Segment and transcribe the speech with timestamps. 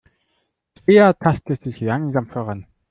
[0.79, 2.65] Svea tastet sich langsam voran.